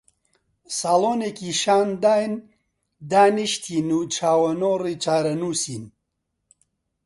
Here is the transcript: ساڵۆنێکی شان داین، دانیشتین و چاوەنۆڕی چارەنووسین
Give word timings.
ساڵۆنێکی 0.79 1.49
شان 1.61 1.89
داین، 2.03 2.33
دانیشتین 3.11 3.87
و 3.97 3.99
چاوەنۆڕی 4.15 4.95
چارەنووسین 5.03 5.83